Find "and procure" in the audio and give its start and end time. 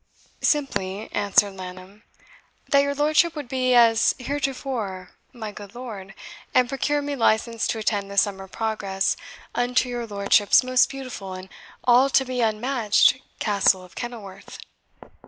6.55-7.03